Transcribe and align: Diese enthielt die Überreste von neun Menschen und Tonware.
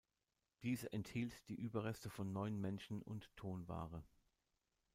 Diese 0.63 0.91
enthielt 0.93 1.47
die 1.47 1.53
Überreste 1.61 2.09
von 2.09 2.33
neun 2.33 2.59
Menschen 2.59 3.03
und 3.03 3.29
Tonware. 3.37 4.03